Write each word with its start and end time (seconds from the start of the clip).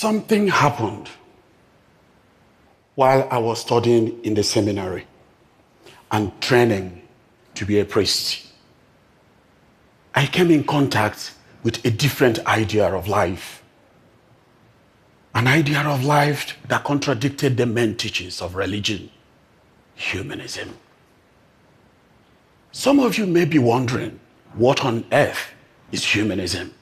Something 0.00 0.48
happened 0.48 1.10
while 2.94 3.28
I 3.30 3.36
was 3.36 3.60
studying 3.60 4.24
in 4.24 4.32
the 4.32 4.42
seminary 4.42 5.06
and 6.10 6.32
training 6.40 7.02
to 7.54 7.66
be 7.66 7.78
a 7.80 7.84
priest. 7.84 8.46
I 10.14 10.24
came 10.24 10.50
in 10.50 10.64
contact 10.64 11.34
with 11.62 11.84
a 11.84 11.90
different 11.90 12.38
idea 12.46 12.88
of 12.88 13.08
life. 13.08 13.62
An 15.34 15.46
idea 15.46 15.82
of 15.82 16.02
life 16.02 16.56
that 16.66 16.82
contradicted 16.82 17.58
the 17.58 17.66
main 17.66 17.94
teachings 17.94 18.40
of 18.40 18.54
religion, 18.54 19.10
humanism. 19.96 20.78
Some 22.72 23.00
of 23.00 23.18
you 23.18 23.26
may 23.26 23.44
be 23.44 23.58
wondering, 23.58 24.18
what 24.54 24.82
on 24.82 25.04
earth 25.12 25.52
is 25.92 26.02
humanism? 26.02 26.72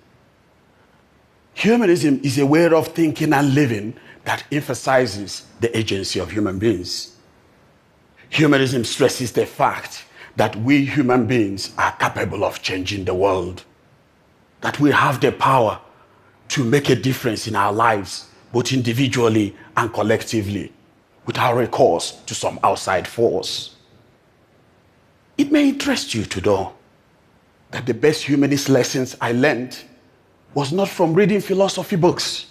Humanism 1.59 2.21
is 2.23 2.39
a 2.39 2.47
way 2.47 2.67
of 2.67 2.87
thinking 2.87 3.33
and 3.33 3.53
living 3.53 3.95
that 4.25 4.45
emphasizes 4.53 5.45
the 5.59 5.77
agency 5.77 6.21
of 6.21 6.31
human 6.31 6.57
beings. 6.57 7.17
Humanism 8.29 8.85
stresses 8.85 9.33
the 9.33 9.45
fact 9.45 10.05
that 10.37 10.55
we 10.55 10.85
human 10.85 11.27
beings 11.27 11.73
are 11.77 11.91
capable 11.97 12.45
of 12.45 12.63
changing 12.63 13.07
the 13.07 13.15
world, 13.15 13.65
that 14.61 14.79
we 14.79 14.93
have 14.93 15.21
the 15.21 15.33
power 15.33 15.81
to 16.51 16.63
make 16.63 16.91
a 16.91 16.95
difference 16.95 17.49
in 17.49 17.57
our 17.57 17.73
lives, 17.73 18.29
both 18.53 18.73
individually 18.73 19.57
and 19.77 19.93
collectively, 19.93 20.73
without 21.27 21.57
recourse 21.57 22.13
to 22.27 22.37
some 22.37 22.61
outside 22.63 23.09
force. 23.09 23.75
It 25.37 25.51
may 25.51 25.71
interest 25.71 26.15
you 26.15 26.25
to 26.25 26.41
know 26.41 26.75
that 27.73 27.85
the 27.85 27.95
best 27.95 28.23
humanist 28.23 28.69
lessons 28.69 29.17
I 29.21 29.33
learned 29.33 29.77
was 30.59 30.73
not 30.73 30.89
from 30.89 31.15
reading 31.15 31.41
philosophy 31.41 31.95
books 31.95 32.47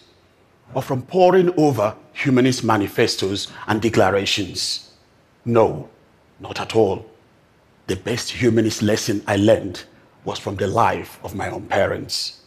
or 0.73 0.81
from 0.81 1.01
poring 1.01 1.53
over 1.57 1.93
humanist 2.13 2.63
manifestos 2.63 3.49
and 3.67 3.81
declarations. 3.81 4.93
No, 5.43 5.89
not 6.39 6.57
at 6.61 6.73
all. 6.73 7.05
The 7.87 7.97
best 7.97 8.29
humanist 8.31 8.81
lesson 8.81 9.21
I 9.27 9.35
learned 9.35 9.83
was 10.23 10.39
from 10.39 10.55
the 10.55 10.67
life 10.67 11.19
of 11.21 11.35
my 11.35 11.49
own 11.49 11.65
parents. 11.67 12.43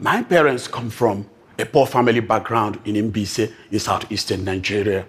My 0.00 0.24
parents 0.24 0.66
come 0.66 0.90
from 0.90 1.30
a 1.56 1.64
poor 1.64 1.86
family 1.86 2.18
background 2.18 2.80
in 2.86 2.96
Mbaise 3.12 3.52
in 3.70 3.78
southeastern 3.78 4.42
Nigeria. 4.42 5.06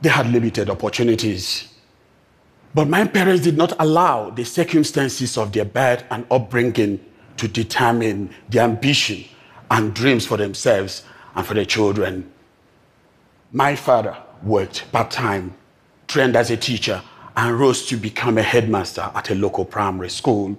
They 0.00 0.08
had 0.08 0.32
limited 0.32 0.70
opportunities. 0.70 1.68
But 2.74 2.88
my 2.88 3.06
parents 3.06 3.42
did 3.44 3.58
not 3.58 3.74
allow 3.78 4.30
the 4.30 4.44
circumstances 4.44 5.36
of 5.36 5.52
their 5.52 5.66
birth 5.66 6.04
and 6.10 6.24
upbringing 6.30 6.98
to 7.36 7.48
determine 7.48 8.30
the 8.48 8.60
ambition 8.60 9.24
and 9.70 9.94
dreams 9.94 10.26
for 10.26 10.36
themselves 10.36 11.04
and 11.34 11.46
for 11.46 11.54
their 11.54 11.64
children. 11.64 12.30
My 13.52 13.76
father 13.76 14.16
worked 14.42 14.90
part 14.92 15.10
time, 15.10 15.54
trained 16.08 16.36
as 16.36 16.50
a 16.50 16.56
teacher, 16.56 17.02
and 17.36 17.58
rose 17.58 17.86
to 17.86 17.96
become 17.96 18.38
a 18.38 18.42
headmaster 18.42 19.10
at 19.14 19.30
a 19.30 19.34
local 19.34 19.64
primary 19.64 20.10
school. 20.10 20.56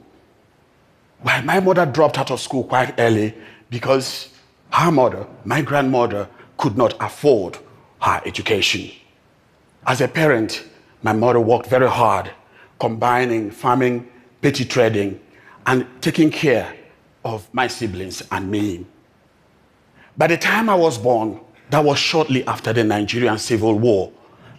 While 1.22 1.44
my 1.44 1.60
mother 1.60 1.86
dropped 1.86 2.18
out 2.18 2.32
of 2.32 2.40
school 2.40 2.64
quite 2.64 2.96
early 3.00 3.34
because 3.70 4.30
her 4.72 4.92
mother, 4.92 5.28
my 5.46 5.62
grandmother, 5.62 6.28
could 6.58 6.78
not 6.78 6.96
afford 7.00 7.58
her 8.02 8.22
education. 8.26 8.92
As 9.86 10.02
a 10.02 10.08
parent, 10.08 10.64
my 11.02 11.14
mother 11.14 11.40
worked 11.40 11.68
very 11.68 11.90
hard, 11.90 12.32
combining 12.80 13.52
farming, 13.52 14.10
petty 14.42 14.66
trading, 14.66 15.20
and 15.66 15.86
taking 16.02 16.30
care 16.30 16.76
of 17.24 17.52
my 17.54 17.68
siblings 17.68 18.24
and 18.32 18.50
me. 18.50 18.86
By 20.18 20.28
the 20.28 20.38
time 20.38 20.70
I 20.70 20.76
was 20.76 20.98
born, 20.98 21.40
that 21.70 21.84
was 21.84 21.98
shortly 21.98 22.46
after 22.46 22.74
the 22.74 22.84
Nigerian 22.84 23.38
Civil 23.38 23.80
War. 23.80 24.12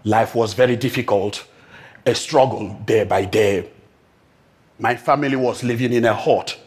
Life 0.05 0.35
was 0.35 0.53
very 0.55 0.77
difficult, 0.77 1.47
a 2.07 2.15
struggle 2.15 2.75
day 2.85 3.05
by 3.05 3.25
day. 3.25 3.71
My 4.79 4.97
family 4.97 5.37
was 5.37 5.63
living 5.63 5.93
in 5.93 6.05
a 6.05 6.15
hut. 6.15 6.59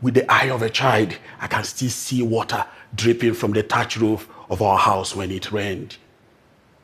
With 0.00 0.14
the 0.14 0.30
eye 0.30 0.50
of 0.50 0.62
a 0.62 0.70
child, 0.70 1.16
I 1.40 1.48
can 1.48 1.64
still 1.64 1.90
see 1.90 2.22
water 2.22 2.64
dripping 2.94 3.34
from 3.34 3.52
the 3.52 3.62
thatch 3.62 3.96
roof 3.96 4.28
of 4.48 4.62
our 4.62 4.78
house 4.78 5.16
when 5.16 5.30
it 5.32 5.50
rained. 5.50 5.96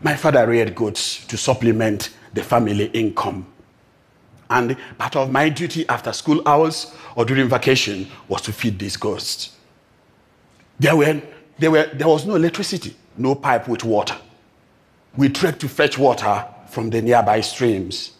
My 0.03 0.16
father 0.16 0.47
reared 0.47 0.75
goats 0.75 1.25
to 1.26 1.37
supplement 1.37 2.10
the 2.32 2.43
family 2.43 2.87
income. 2.87 3.47
And 4.50 4.77
part 4.99 5.16
of 5.16 5.31
my 5.31 5.49
duty 5.49 5.88
after 5.88 6.12
school 6.12 6.43
hours 6.47 6.94
or 7.16 7.25
during 7.25 7.49
vacation 7.49 8.09
was 8.28 8.43
to 8.43 8.53
feed 8.53 8.78
these 8.78 8.97
ghosts. 8.97 9.56
There, 10.78 10.97
were, 10.97 11.21
there, 11.59 11.71
were, 11.71 11.91
there 11.93 12.09
was 12.09 12.27
no 12.27 12.34
electricity, 12.34 12.97
no 13.16 13.34
pipe 13.34 13.69
with 13.69 13.84
water. 13.84 14.16
We 15.16 15.28
trekked 15.28 15.60
to 15.60 15.69
fetch 15.69 15.97
water 15.97 16.44
from 16.69 16.91
the 16.91 17.00
nearby 17.00 17.41
streams. 17.41 18.12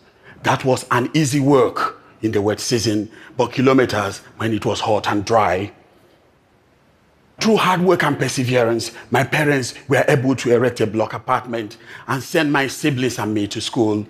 That 0.45 0.65
was 0.65 0.87
an 0.91 1.11
easy 1.15 1.41
work 1.41 2.01
in 2.23 2.33
the 2.33 2.41
wet 2.41 2.61
season, 2.61 3.11
but 3.37 3.53
kilometers 3.53 4.19
when 4.37 4.53
it 4.53 4.65
was 4.65 4.81
hot 4.81 5.09
and 5.09 5.25
dry. 5.25 5.73
Through 7.41 7.57
hard 7.57 7.81
work 7.81 8.05
and 8.05 8.19
perseverance, 8.19 8.93
my 9.11 9.25
parents 9.25 9.75
were 9.89 10.05
able 10.09 10.37
to 10.37 10.55
erect 10.55 10.81
a 10.81 10.87
block 10.87 11.13
apartment 11.13 11.77
and 12.07 12.23
send 12.23 12.53
my 12.53 12.69
siblings 12.69 13.19
and 13.19 13.35
me 13.35 13.49
to 13.49 13.61
school. 13.61 14.07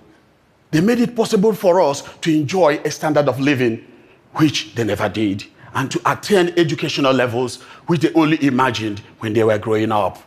They 0.75 0.81
made 0.81 0.99
it 0.99 1.15
possible 1.15 1.53
for 1.53 1.79
us 1.79 2.03
to 2.19 2.35
enjoy 2.35 2.81
a 2.83 2.91
standard 2.91 3.29
of 3.29 3.39
living 3.39 3.87
which 4.33 4.75
they 4.75 4.83
never 4.83 5.07
did, 5.07 5.45
and 5.73 5.89
to 5.89 6.01
attain 6.05 6.53
educational 6.57 7.13
levels 7.13 7.61
which 7.87 8.01
they 8.01 8.11
only 8.11 8.45
imagined 8.45 8.99
when 9.19 9.31
they 9.31 9.45
were 9.45 9.57
growing 9.57 9.93
up. 9.93 10.21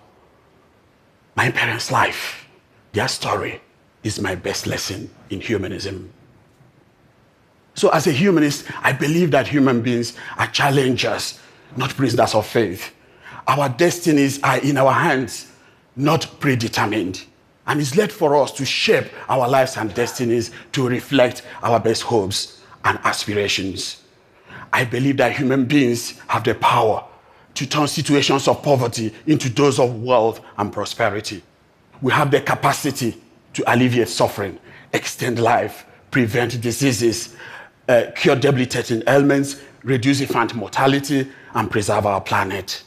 My 1.34 1.50
parents' 1.50 1.92
life, 1.92 2.48
their 2.92 3.08
story, 3.08 3.60
is 4.02 4.22
my 4.22 4.36
best 4.36 4.66
lesson 4.66 5.10
in 5.28 5.42
humanism. 5.42 6.10
So, 7.74 7.90
as 7.90 8.06
a 8.06 8.12
humanist, 8.12 8.64
I 8.80 8.94
believe 8.94 9.30
that 9.32 9.48
human 9.48 9.82
beings 9.82 10.14
are 10.38 10.46
challengers, 10.46 11.38
not 11.76 11.90
prisoners 11.90 12.34
of 12.34 12.46
faith. 12.46 12.94
Our 13.46 13.68
destinies 13.68 14.42
are 14.42 14.56
in 14.60 14.78
our 14.78 14.94
hands, 14.94 15.52
not 15.94 16.40
predetermined. 16.40 17.22
And 17.68 17.80
it's 17.80 17.96
left 17.96 18.12
for 18.12 18.34
us 18.34 18.50
to 18.52 18.64
shape 18.64 19.06
our 19.28 19.46
lives 19.46 19.76
and 19.76 19.92
destinies 19.94 20.50
to 20.72 20.88
reflect 20.88 21.42
our 21.62 21.78
best 21.78 22.02
hopes 22.02 22.62
and 22.84 22.98
aspirations. 23.04 24.02
I 24.72 24.84
believe 24.84 25.18
that 25.18 25.36
human 25.36 25.66
beings 25.66 26.18
have 26.28 26.44
the 26.44 26.54
power 26.54 27.04
to 27.54 27.66
turn 27.66 27.86
situations 27.86 28.48
of 28.48 28.62
poverty 28.62 29.14
into 29.26 29.48
those 29.50 29.78
of 29.78 30.02
wealth 30.02 30.40
and 30.56 30.72
prosperity. 30.72 31.42
We 32.00 32.12
have 32.12 32.30
the 32.30 32.40
capacity 32.40 33.20
to 33.54 33.72
alleviate 33.72 34.08
suffering, 34.08 34.58
extend 34.92 35.38
life, 35.38 35.84
prevent 36.10 36.60
diseases, 36.60 37.36
uh, 37.88 38.04
cure 38.14 38.36
debilitating 38.36 39.02
ailments, 39.06 39.60
reduce 39.82 40.20
infant 40.20 40.54
mortality, 40.54 41.30
and 41.54 41.70
preserve 41.70 42.06
our 42.06 42.20
planet. 42.20 42.82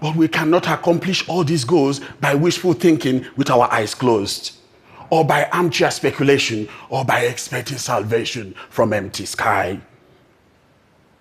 But 0.00 0.16
we 0.16 0.28
cannot 0.28 0.68
accomplish 0.68 1.28
all 1.28 1.44
these 1.44 1.64
goals 1.64 2.00
by 2.20 2.34
wishful 2.34 2.74
thinking 2.74 3.26
with 3.36 3.50
our 3.50 3.70
eyes 3.72 3.94
closed, 3.94 4.56
or 5.10 5.24
by 5.24 5.44
armchair 5.52 5.90
speculation, 5.90 6.68
or 6.90 7.04
by 7.04 7.20
expecting 7.20 7.78
salvation 7.78 8.54
from 8.68 8.92
empty 8.92 9.24
sky. 9.24 9.80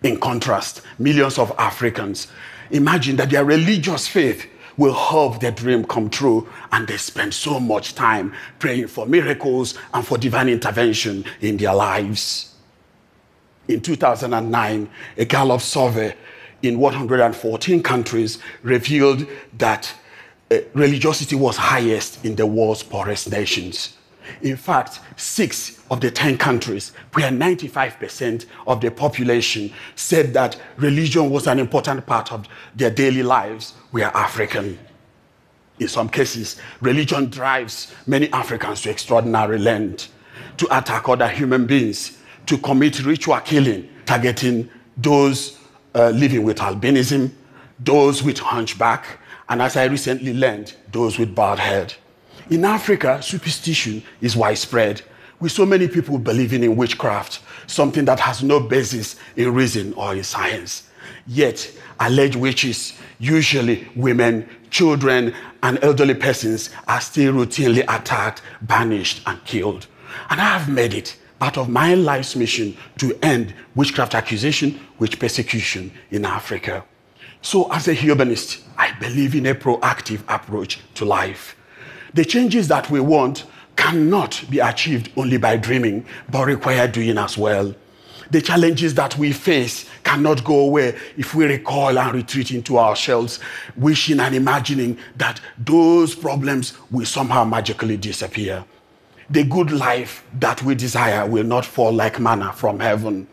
In 0.03 0.19
contrast, 0.19 0.81
millions 0.99 1.39
of 1.39 1.53
Africans 1.57 2.27
imagine 2.69 3.15
that 3.15 3.29
their 3.29 3.45
religious 3.45 4.07
faith 4.07 4.47
will 4.77 4.93
help 4.93 5.39
their 5.39 5.51
dream 5.51 5.85
come 5.85 6.09
true, 6.09 6.47
and 6.71 6.87
they 6.87 6.97
spend 6.97 7.33
so 7.33 7.59
much 7.59 7.95
time 7.95 8.33
praying 8.59 8.87
for 8.87 9.05
miracles 9.05 9.75
and 9.93 10.05
for 10.05 10.17
divine 10.17 10.49
intervention 10.49 11.23
in 11.39 11.55
their 11.55 11.73
lives. 11.73 12.55
In 13.67 13.81
2009, 13.81 14.89
a 15.17 15.25
Gallup 15.25 15.61
survey 15.61 16.15
in 16.65 16.79
114 16.79 17.83
countries 17.83 18.39
revealed 18.63 19.25
that 19.57 19.93
uh, 20.51 20.57
religiosity 20.73 21.35
was 21.35 21.57
highest 21.57 22.23
in 22.25 22.35
the 22.35 22.45
world's 22.45 22.83
poorest 22.83 23.31
nations. 23.31 23.97
In 24.41 24.57
fact, 24.57 24.99
six 25.17 25.83
of 25.91 26.01
the 26.01 26.09
10 26.09 26.37
countries 26.37 26.93
where 27.13 27.29
95% 27.29 28.45
of 28.67 28.81
the 28.81 28.89
population 28.89 29.71
said 29.95 30.33
that 30.33 30.59
religion 30.77 31.29
was 31.29 31.47
an 31.47 31.59
important 31.59 32.05
part 32.05 32.31
of 32.31 32.47
their 32.75 32.89
daily 32.89 33.23
lives 33.23 33.73
were 33.91 34.03
African. 34.03 34.79
In 35.79 35.87
some 35.87 36.09
cases, 36.09 36.59
religion 36.81 37.29
drives 37.29 37.93
many 38.07 38.31
Africans 38.31 38.81
to 38.81 38.89
extraordinary 38.89 39.59
lengths 39.59 40.09
to 40.57 40.77
attack 40.77 41.09
other 41.09 41.27
human 41.27 41.65
beings, 41.65 42.17
to 42.45 42.57
commit 42.57 43.03
ritual 43.05 43.39
killing, 43.41 43.89
targeting 44.05 44.69
those 44.97 45.59
uh, 45.95 46.09
living 46.09 46.43
with 46.43 46.57
albinism, 46.57 47.31
those 47.79 48.21
with 48.21 48.39
hunchback, 48.39 49.19
and 49.49 49.61
as 49.61 49.77
I 49.77 49.85
recently 49.85 50.33
learned, 50.33 50.75
those 50.91 51.17
with 51.17 51.33
bald 51.33 51.59
head. 51.59 51.93
In 52.49 52.65
Africa, 52.65 53.21
superstition 53.21 54.03
is 54.21 54.35
widespread, 54.35 55.01
with 55.39 55.51
so 55.51 55.65
many 55.65 55.87
people 55.87 56.17
believing 56.17 56.63
in 56.63 56.75
witchcraft, 56.75 57.41
something 57.67 58.05
that 58.05 58.19
has 58.19 58.43
no 58.43 58.59
basis 58.59 59.15
in 59.35 59.53
reason 59.53 59.93
or 59.93 60.15
in 60.15 60.23
science. 60.23 60.89
Yet, 61.27 61.71
alleged 61.99 62.35
witches, 62.35 62.93
usually 63.19 63.87
women, 63.95 64.47
children, 64.69 65.33
and 65.63 65.79
elderly 65.83 66.13
persons, 66.13 66.69
are 66.87 67.01
still 67.01 67.33
routinely 67.33 67.83
attacked, 67.87 68.41
banished, 68.61 69.21
and 69.25 69.43
killed. 69.45 69.87
And 70.29 70.39
I 70.39 70.57
have 70.57 70.69
made 70.69 70.93
it 70.93 71.17
part 71.39 71.57
of 71.57 71.69
my 71.69 71.93
life's 71.93 72.35
mission 72.35 72.75
to 72.97 73.17
end 73.21 73.53
witchcraft 73.75 74.15
accusation, 74.15 74.79
witch 74.99 75.19
persecution 75.19 75.91
in 76.11 76.25
Africa. 76.25 76.83
So, 77.41 77.71
as 77.71 77.87
a 77.87 77.93
humanist, 77.93 78.63
I 78.77 78.91
believe 78.99 79.35
in 79.35 79.45
a 79.45 79.53
proactive 79.53 80.21
approach 80.27 80.79
to 80.95 81.05
life. 81.05 81.55
The 82.13 82.25
changes 82.25 82.67
that 82.69 82.89
we 82.89 82.99
want 82.99 83.45
cannot 83.75 84.43
be 84.49 84.59
achieved 84.59 85.11
only 85.17 85.37
by 85.37 85.57
dreaming, 85.57 86.05
but 86.31 86.45
require 86.45 86.87
doing 86.87 87.17
as 87.17 87.37
well. 87.37 87.75
The 88.31 88.41
challenges 88.41 88.95
that 88.95 89.17
we 89.17 89.31
face 89.31 89.87
cannot 90.03 90.43
go 90.43 90.61
away 90.61 90.97
if 91.17 91.35
we 91.35 91.45
recoil 91.45 91.99
and 91.99 92.13
retreat 92.15 92.51
into 92.51 92.77
our 92.77 92.95
shells, 92.95 93.39
wishing 93.75 94.19
and 94.19 94.33
imagining 94.33 94.97
that 95.17 95.39
those 95.57 96.15
problems 96.15 96.73
will 96.89 97.05
somehow 97.05 97.43
magically 97.43 97.97
disappear. 97.97 98.65
The 99.29 99.43
good 99.43 99.71
life 99.71 100.23
that 100.39 100.61
we 100.61 100.75
desire 100.75 101.27
will 101.27 101.43
not 101.43 101.65
fall 101.65 101.91
like 101.91 102.19
manna 102.19 102.53
from 102.53 102.79
heaven. 102.79 103.27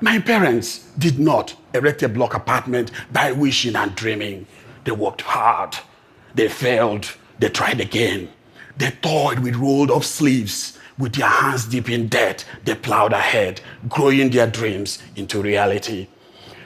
My 0.00 0.18
parents 0.18 0.90
did 0.98 1.18
not 1.18 1.54
erect 1.74 2.02
a 2.02 2.08
block 2.08 2.34
apartment 2.34 2.90
by 3.12 3.32
wishing 3.32 3.76
and 3.76 3.94
dreaming. 3.94 4.46
They 4.84 4.92
worked 4.92 5.20
hard. 5.20 5.76
They 6.34 6.48
failed. 6.48 7.14
They 7.38 7.50
tried 7.50 7.80
again. 7.80 8.30
They 8.76 8.90
toiled 8.90 9.40
with 9.40 9.56
rolled 9.56 9.90
up 9.90 10.04
sleeves. 10.04 10.78
With 10.96 11.14
their 11.14 11.28
hands 11.28 11.66
deep 11.66 11.90
in 11.90 12.08
debt, 12.08 12.44
they 12.64 12.74
plowed 12.74 13.12
ahead, 13.12 13.60
growing 13.88 14.30
their 14.30 14.46
dreams 14.46 15.02
into 15.16 15.42
reality. 15.42 16.06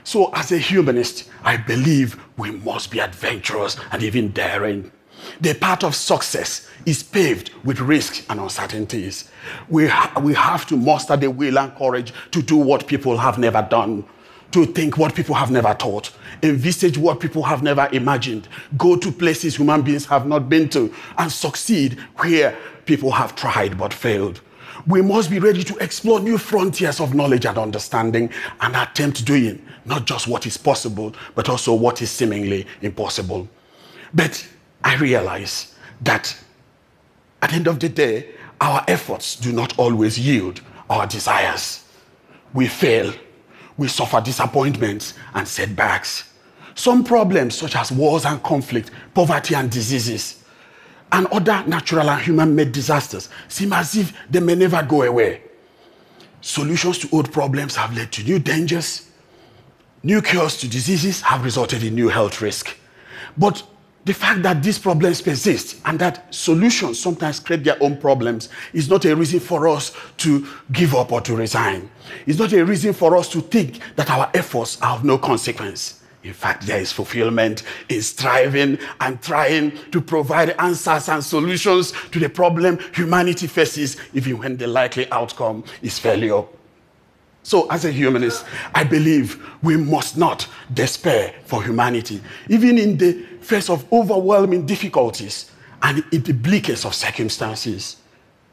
So, 0.04 0.30
as 0.34 0.52
a 0.52 0.58
humanist, 0.58 1.28
I 1.42 1.56
believe 1.56 2.20
we 2.36 2.50
must 2.50 2.90
be 2.90 3.00
adventurous 3.00 3.76
and 3.90 4.02
even 4.02 4.30
daring. 4.30 4.92
The 5.40 5.54
path 5.54 5.84
of 5.84 5.94
success 5.94 6.68
is 6.86 7.02
paved 7.02 7.52
with 7.64 7.80
risks 7.80 8.24
and 8.28 8.40
uncertainties. 8.40 9.30
We, 9.68 9.86
ha- 9.88 10.20
we 10.20 10.34
have 10.34 10.66
to 10.68 10.76
muster 10.76 11.16
the 11.16 11.30
will 11.30 11.58
and 11.58 11.74
courage 11.76 12.12
to 12.32 12.42
do 12.42 12.56
what 12.56 12.86
people 12.86 13.16
have 13.18 13.38
never 13.38 13.66
done, 13.68 14.04
to 14.52 14.64
think 14.66 14.96
what 14.96 15.14
people 15.14 15.34
have 15.34 15.50
never 15.50 15.74
thought, 15.74 16.10
envisage 16.42 16.96
what 16.96 17.20
people 17.20 17.42
have 17.42 17.62
never 17.62 17.88
imagined, 17.92 18.48
go 18.76 18.96
to 18.96 19.12
places 19.12 19.56
human 19.56 19.82
beings 19.82 20.06
have 20.06 20.26
not 20.26 20.48
been 20.48 20.68
to, 20.70 20.92
and 21.18 21.30
succeed 21.30 21.98
where 22.16 22.56
people 22.86 23.10
have 23.12 23.36
tried 23.36 23.76
but 23.76 23.92
failed. 23.92 24.40
We 24.86 25.02
must 25.02 25.28
be 25.28 25.38
ready 25.38 25.64
to 25.64 25.76
explore 25.78 26.20
new 26.20 26.38
frontiers 26.38 27.00
of 27.00 27.14
knowledge 27.14 27.44
and 27.44 27.58
understanding 27.58 28.30
and 28.60 28.76
attempt 28.76 29.24
doing 29.26 29.62
not 29.84 30.06
just 30.06 30.28
what 30.28 30.46
is 30.46 30.56
possible, 30.56 31.14
but 31.34 31.48
also 31.48 31.74
what 31.74 32.00
is 32.00 32.10
seemingly 32.10 32.66
impossible. 32.80 33.48
But 34.14 34.46
I 34.84 34.96
realize 34.96 35.74
that 36.00 36.36
at 37.42 37.50
the 37.50 37.56
end 37.56 37.66
of 37.66 37.80
the 37.80 37.88
day, 37.88 38.34
our 38.60 38.84
efforts 38.88 39.36
do 39.36 39.52
not 39.52 39.78
always 39.78 40.18
yield 40.18 40.60
our 40.90 41.06
desires. 41.06 41.84
We 42.54 42.66
fail, 42.66 43.12
we 43.76 43.88
suffer 43.88 44.20
disappointments 44.20 45.14
and 45.34 45.46
setbacks. 45.46 46.24
Some 46.74 47.04
problems, 47.04 47.56
such 47.56 47.76
as 47.76 47.92
wars 47.92 48.24
and 48.24 48.42
conflict, 48.42 48.90
poverty 49.14 49.54
and 49.54 49.70
diseases, 49.70 50.44
and 51.10 51.26
other 51.28 51.64
natural 51.66 52.08
and 52.10 52.22
human 52.22 52.54
made 52.54 52.72
disasters, 52.72 53.28
seem 53.48 53.72
as 53.72 53.96
if 53.96 54.12
they 54.30 54.40
may 54.40 54.54
never 54.54 54.82
go 54.82 55.02
away. 55.02 55.42
Solutions 56.40 56.98
to 56.98 57.08
old 57.12 57.32
problems 57.32 57.76
have 57.76 57.96
led 57.96 58.12
to 58.12 58.22
new 58.22 58.38
dangers. 58.38 59.10
New 60.02 60.22
cures 60.22 60.56
to 60.58 60.68
diseases 60.68 61.20
have 61.22 61.44
resulted 61.44 61.82
in 61.82 61.94
new 61.94 62.08
health 62.08 62.40
risk. 62.40 62.76
But 63.36 63.62
the 64.08 64.14
fact 64.14 64.42
that 64.42 64.62
these 64.62 64.78
problems 64.78 65.20
persist 65.20 65.82
and 65.84 65.98
that 65.98 66.34
solutions 66.34 66.98
sometimes 66.98 67.38
create 67.38 67.62
their 67.62 67.76
own 67.82 67.94
problems 67.94 68.48
is 68.72 68.88
not 68.88 69.04
a 69.04 69.14
reason 69.14 69.38
for 69.38 69.68
us 69.68 69.94
to 70.16 70.46
give 70.72 70.94
up 70.94 71.12
or 71.12 71.20
to 71.20 71.36
resign. 71.36 71.90
It's 72.24 72.38
not 72.38 72.54
a 72.54 72.64
reason 72.64 72.94
for 72.94 73.14
us 73.18 73.28
to 73.32 73.42
think 73.42 73.80
that 73.96 74.08
our 74.10 74.30
efforts 74.32 74.80
are 74.80 74.96
of 74.96 75.04
no 75.04 75.18
consequence. 75.18 76.02
In 76.24 76.32
fact, 76.32 76.66
there 76.66 76.80
is 76.80 76.90
fulfillment 76.90 77.64
in 77.90 78.00
striving 78.00 78.78
and 78.98 79.20
trying 79.20 79.72
to 79.90 80.00
provide 80.00 80.50
answers 80.58 81.10
and 81.10 81.22
solutions 81.22 81.92
to 82.10 82.18
the 82.18 82.30
problem 82.30 82.78
humanity 82.94 83.46
faces, 83.46 83.98
even 84.14 84.38
when 84.38 84.56
the 84.56 84.66
likely 84.66 85.10
outcome 85.12 85.64
is 85.82 85.98
failure. 85.98 86.44
So, 87.42 87.66
as 87.70 87.84
a 87.84 87.92
humanist, 87.92 88.44
I 88.74 88.84
believe 88.84 89.42
we 89.62 89.76
must 89.76 90.18
not 90.18 90.46
despair 90.74 91.34
for 91.44 91.62
humanity, 91.62 92.20
even 92.48 92.76
in 92.76 92.98
the 92.98 93.12
face 93.40 93.70
of 93.70 93.90
overwhelming 93.92 94.66
difficulties 94.66 95.50
and 95.82 96.04
in 96.12 96.22
the 96.22 96.34
bleakest 96.34 96.84
of 96.84 96.94
circumstances. 96.94 97.96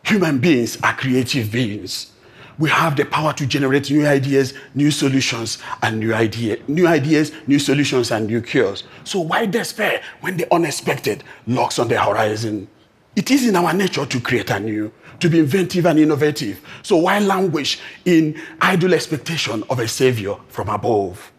Human 0.06 0.40
beings 0.40 0.78
are 0.84 0.94
creative 0.94 1.52
beings. 1.52 2.12
We 2.58 2.70
have 2.70 2.96
the 2.96 3.04
power 3.04 3.34
to 3.34 3.46
generate 3.46 3.92
new 3.92 4.08
ideas, 4.08 4.54
new 4.76 4.92
solutions, 4.92 5.58
and 5.82 6.00
new 6.00 6.14
idea, 6.14 6.58
new 6.68 6.88
ideas, 6.88 7.34
new 7.48 7.60
solutions, 7.60 8.12
and 8.12 8.28
new 8.28 8.42
cures. 8.42 8.84
So 9.04 9.20
why 9.20 9.46
despair 9.46 10.02
when 10.22 10.38
the 10.38 10.54
unexpected 10.54 11.24
lurks 11.48 11.80
on 11.80 11.90
the 11.90 12.02
horizon? 12.02 12.70
It 13.16 13.32
is 13.32 13.48
in 13.48 13.56
our 13.56 13.74
nature 13.74 14.06
to 14.06 14.20
create 14.20 14.50
anew, 14.50 14.92
to 15.20 15.30
be 15.30 15.40
inventive 15.40 15.86
and 15.86 15.98
innovative. 15.98 16.60
So 16.84 16.98
why 16.98 17.20
languish 17.20 17.80
in 18.04 18.40
idle 18.60 18.94
expectation 18.94 19.64
of 19.70 19.80
a 19.80 19.88
savior 19.88 20.36
from 20.50 20.68
above? 20.68 21.32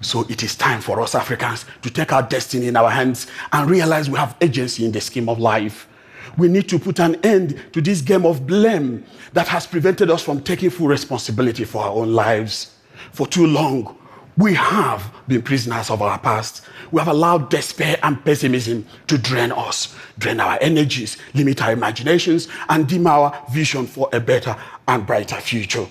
So 0.00 0.22
it 0.28 0.42
is 0.42 0.56
time 0.56 0.80
for 0.80 1.00
us 1.00 1.14
Africans 1.14 1.66
to 1.82 1.90
take 1.90 2.12
our 2.12 2.22
destiny 2.22 2.66
in 2.66 2.76
our 2.76 2.90
hands 2.90 3.28
and 3.52 3.70
realize 3.70 4.10
we 4.10 4.18
have 4.18 4.36
agency 4.40 4.84
in 4.84 4.92
the 4.92 5.00
scheme 5.00 5.28
of 5.28 5.38
life. 5.38 5.88
We 6.36 6.48
need 6.48 6.68
to 6.70 6.78
put 6.80 6.98
an 6.98 7.14
end 7.24 7.62
to 7.72 7.80
this 7.80 8.00
game 8.00 8.26
of 8.26 8.46
blame 8.46 9.04
that 9.34 9.46
has 9.48 9.66
prevented 9.66 10.10
us 10.10 10.22
from 10.22 10.42
taking 10.42 10.70
full 10.70 10.88
responsibility 10.88 11.64
for 11.64 11.84
our 11.84 11.92
own 11.92 12.12
lives. 12.12 12.74
For 13.12 13.26
too 13.26 13.46
long, 13.46 13.96
we 14.36 14.54
have 14.54 15.12
been 15.28 15.42
prisoners 15.42 15.90
of 15.90 16.02
our 16.02 16.18
past. 16.18 16.62
We 16.90 16.98
have 16.98 17.08
allowed 17.08 17.50
despair 17.50 17.98
and 18.02 18.22
pessimism 18.24 18.86
to 19.06 19.16
drain 19.16 19.52
us, 19.52 19.94
drain 20.18 20.40
our 20.40 20.58
energies, 20.60 21.16
limit 21.34 21.62
our 21.62 21.72
imaginations, 21.72 22.48
and 22.68 22.88
dim 22.88 23.06
our 23.06 23.44
vision 23.52 23.86
for 23.86 24.08
a 24.12 24.20
better 24.20 24.56
and 24.88 25.06
brighter 25.06 25.36
future. 25.36 25.86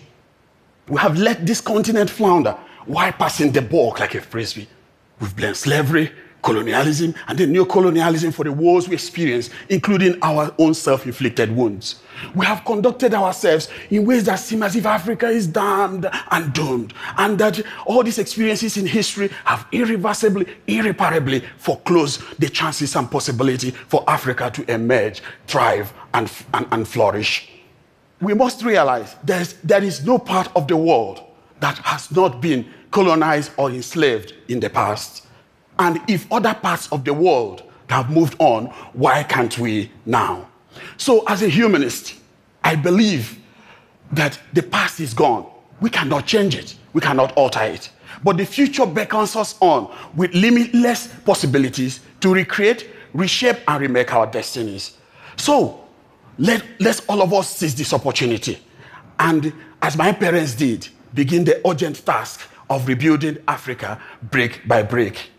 We 0.90 1.00
have 1.00 1.18
let 1.18 1.45
this 1.45 1.62
continent 1.62 2.10
flounder 2.10 2.57
why 2.85 3.12
passing 3.12 3.52
the 3.52 3.62
bulk 3.62 4.00
like 4.00 4.16
a 4.16 4.21
frisbee? 4.21 4.68
We've 5.19 5.35
blamed 5.35 5.57
slavery, 5.57 6.12
colonialism, 6.44 7.16
and 7.28 7.38
then 7.38 7.52
neo-colonialism 7.52 8.31
for 8.31 8.44
the 8.44 8.52
wars 8.52 8.88
we 8.88 8.94
experience, 8.94 9.50
including 9.69 10.18
our 10.21 10.54
own 10.59 10.73
self-inflicted 10.73 11.56
wounds. 11.56 12.02
We 12.35 12.45
have 12.45 12.64
conducted 12.66 13.14
ourselves 13.14 13.69
in 13.90 14.06
ways 14.06 14.26
that 14.26 14.35
seem 14.35 14.62
as 14.62 14.76
if 14.76 14.85
Africa 14.85 15.28
is 15.28 15.47
damned 15.47 16.09
and 16.31 16.54
doomed, 16.54 16.94
and 17.18 17.40
that 17.40 17.62
all 17.85 18.04
these 18.04 18.19
experiences 18.19 18.78
in 18.78 18.85
history 18.85 19.30
have 19.45 19.66
irreversibly, 19.71 20.45
irreparably 20.68 21.44
foreclosed 21.57 22.21
the 22.40 22.50
chances 22.50 22.95
and 22.95 23.09
possibility 23.09 23.71
for 23.71 24.04
Africa 24.07 24.52
to 24.54 24.71
emerge, 24.71 25.23
thrive, 25.47 25.94
and, 26.14 26.31
and, 26.54 26.68
and 26.71 26.88
flourish. 26.88 27.50
We 28.21 28.33
must 28.33 28.64
realize 28.64 29.16
there's, 29.23 29.54
there 29.64 29.83
is 29.83 30.06
no 30.06 30.18
part 30.18 30.50
of 30.56 30.68
the 30.68 30.78
world 30.78 31.23
that 31.59 31.78
has 31.80 32.12
not 32.12 32.42
been 32.42 32.66
colonized 32.92 33.52
or 33.57 33.69
enslaved 33.69 34.33
in 34.50 34.59
the 34.59 34.69
past. 34.69 35.28
And 35.80 36.01
if 36.07 36.31
other 36.31 36.53
parts 36.53 36.92
of 36.92 37.03
the 37.03 37.13
world 37.13 37.63
have 37.89 38.09
moved 38.09 38.35
on, 38.39 38.68
why 38.94 39.23
can't 39.23 39.57
we 39.57 39.92
now? 40.06 40.47
So, 40.97 41.23
as 41.27 41.42
a 41.44 41.49
humanist, 41.49 42.15
I 42.63 42.75
believe 42.75 43.39
that 44.11 44.39
the 44.53 44.63
past 44.63 44.99
is 44.99 45.13
gone. 45.13 45.49
We 45.81 45.89
cannot 45.89 46.25
change 46.25 46.56
it, 46.56 46.75
we 46.94 47.01
cannot 47.01 47.33
alter 47.33 47.63
it. 47.63 47.89
But 48.23 48.37
the 48.37 48.45
future 48.45 48.85
beckons 48.85 49.35
us 49.35 49.56
on 49.59 49.94
with 50.15 50.33
limitless 50.33 51.07
possibilities 51.25 51.99
to 52.21 52.33
recreate, 52.33 52.89
reshape, 53.13 53.57
and 53.68 53.81
remake 53.81 54.13
our 54.13 54.27
destinies. 54.27 54.97
So, 55.35 55.83
let, 56.37 56.63
let's 56.80 57.01
all 57.07 57.21
of 57.21 57.33
us 57.33 57.56
seize 57.56 57.75
this 57.75 57.94
opportunity. 57.94 58.59
And 59.19 59.53
as 59.81 59.97
my 59.97 60.11
parents 60.11 60.56
did, 60.56 60.87
begin 61.13 61.44
the 61.44 61.61
urgent 61.68 62.06
task 62.06 62.49
of 62.69 62.87
rebuilding 62.87 63.37
Africa 63.47 64.01
brick 64.23 64.61
by 64.68 64.81
brick. 64.83 65.30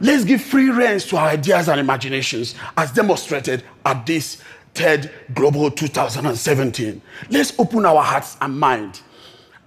Let's 0.00 0.24
give 0.24 0.42
free 0.42 0.70
reins 0.70 1.06
to 1.06 1.16
our 1.16 1.28
ideas 1.28 1.68
and 1.68 1.78
imaginations 1.78 2.54
as 2.76 2.90
demonstrated 2.90 3.62
at 3.86 4.04
this 4.06 4.42
TED 4.74 5.10
Global 5.34 5.70
2017. 5.70 7.00
Let's 7.30 7.58
open 7.58 7.86
our 7.86 8.02
hearts 8.02 8.36
and 8.40 8.58
mind 8.58 9.00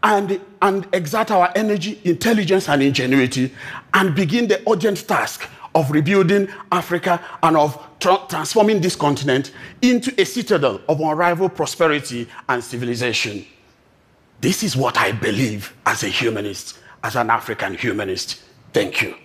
and, 0.04 0.42
and 0.62 0.88
exert 0.94 1.32
our 1.32 1.52
energy, 1.56 2.02
intelligence, 2.04 2.68
and 2.68 2.84
ingenuity 2.84 3.54
and 3.94 4.14
begin 4.14 4.48
the 4.48 4.62
urgent 4.70 5.08
task 5.08 5.50
of 5.74 5.92
rebuilding 5.92 6.50
Africa 6.72 7.24
and 7.42 7.56
of 7.56 7.82
tra- 8.00 8.22
transforming 8.28 8.82
this 8.82 8.96
continent 8.96 9.52
into 9.82 10.14
a 10.20 10.26
citadel 10.26 10.82
of 10.90 11.00
unrivaled 11.00 11.56
prosperity 11.56 12.28
and 12.50 12.64
civilization. 12.64 13.46
This 14.42 14.62
is 14.62 14.76
what 14.76 14.98
I 14.98 15.14
believe 15.14 15.74
as 15.86 16.04
a 16.04 16.10
humanist, 16.10 16.80
as 17.04 17.16
an 17.16 17.30
African 17.30 17.76
humanist. 17.76 18.42
Thank 18.74 19.02
you. 19.02 19.16